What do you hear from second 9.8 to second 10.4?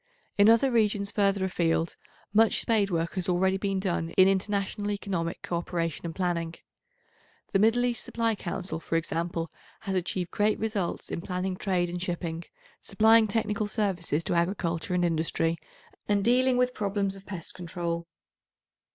has achieved